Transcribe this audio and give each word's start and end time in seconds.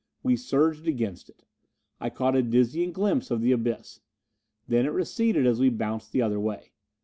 We 0.23 0.35
surged 0.35 0.87
against 0.87 1.29
it. 1.29 1.45
I 1.99 2.09
caught 2.09 2.35
a 2.35 2.41
dizzying 2.41 2.91
glimpse 2.91 3.29
of 3.29 3.39
the 3.41 3.51
abyss. 3.51 4.01
Then 4.67 4.87
it 4.87 4.93
receded 4.93 5.45
as 5.45 5.59
we 5.59 5.69
bounced 5.69 6.11
the 6.11 6.23
other 6.23 6.39
way. 6.39 6.71